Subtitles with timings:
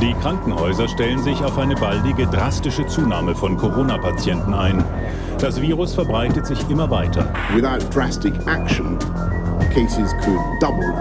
[0.00, 4.84] Die Krankenhäuser stellen sich auf eine baldige drastische Zunahme von Corona-Patienten ein.
[5.38, 7.32] Das Virus verbreitet sich immer weiter.
[7.54, 8.98] Without drastic action,
[9.74, 10.92] cases could double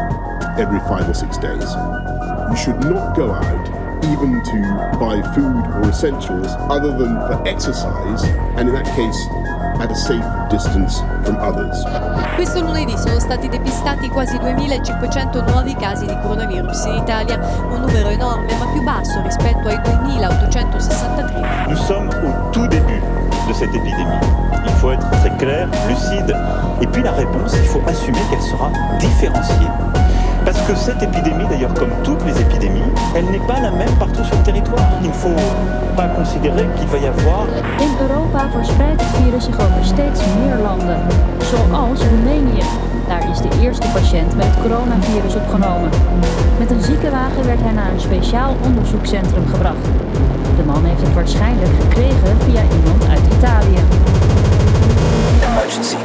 [0.57, 1.75] every five or six days.
[2.49, 3.74] You should not go out
[4.11, 4.57] even to
[4.99, 8.23] buy food or essentials other than for exercise,
[8.57, 9.17] and in that case,
[9.81, 11.83] at a safe distance from others.
[12.35, 17.39] Questo lunedì sono stati depistati quasi 2500 nuovi casi di coronavirus in Italia,
[17.69, 21.67] un numero enorme ma più basso rispetto ai 2863.
[21.67, 23.01] Nous sommes au tout début
[23.47, 24.19] de cette épidémie.
[24.65, 26.35] Il faut être très clair, lucide,
[26.81, 28.69] et puis la réponse, il faut assumer qu'elle sera
[28.99, 29.67] différenciée.
[30.45, 34.23] Parce que cette épidémie, d'ailleurs comme toutes les épidémies, elle n'est pas la même partout
[34.23, 34.87] sur le territoire.
[35.01, 35.41] Il ne faut
[35.95, 37.45] pas considérer qu'il va y avoir...
[37.79, 40.99] In Europa verspreidt het virus zich over steeds meer landen,
[41.39, 42.63] zoals Roemenië.
[43.07, 45.89] Daar is de eerste patiënt met het coronavirus opgenomen.
[46.59, 49.85] Met een ziekenwagen werd hij naar een speciaal onderzoekscentrum gebracht.
[50.57, 53.79] De man heeft het waarschijnlijk gekregen via iemand uit Italië.
[55.47, 55.97] Emergency.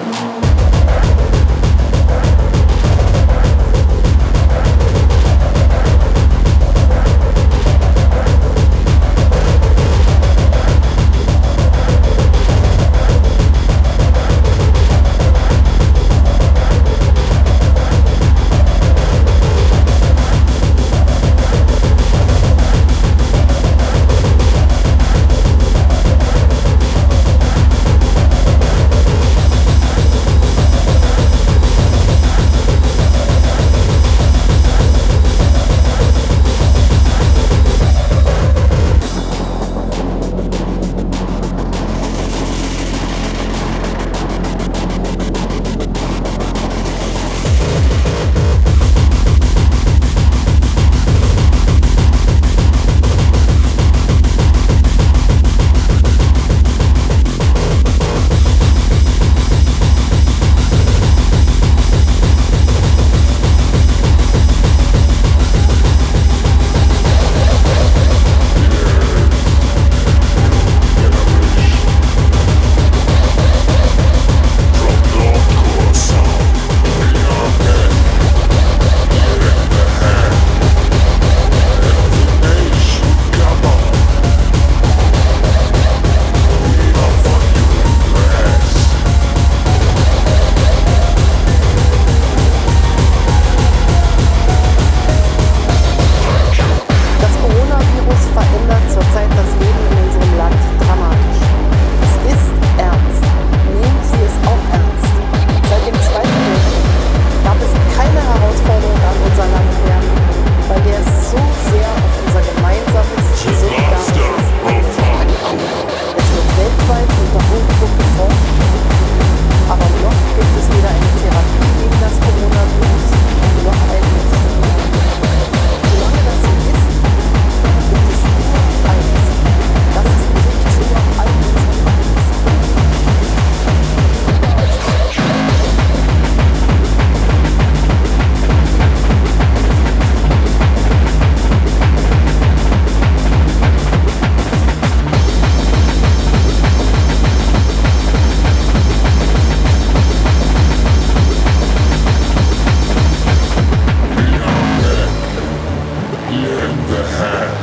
[156.91, 157.57] The hand,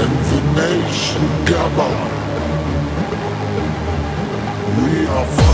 [0.00, 2.10] and the nation come on.
[4.82, 5.45] We are